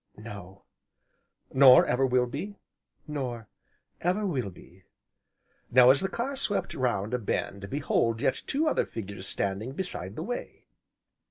"No." 0.17 0.63
"Nor 1.53 1.85
ever 1.85 2.07
will 2.07 2.25
be?" 2.25 2.55
"Nor 3.05 3.49
ever 4.01 4.25
will 4.25 4.49
be." 4.49 4.85
Now 5.69 5.91
as 5.91 6.01
the 6.01 6.09
car 6.09 6.35
swept 6.35 6.73
round 6.73 7.13
a 7.13 7.19
bend, 7.19 7.69
behold 7.69 8.19
yet 8.19 8.41
two 8.47 8.67
other 8.67 8.87
figures 8.87 9.27
standing 9.27 9.73
beside 9.73 10.15
the 10.15 10.23
way. 10.23 10.65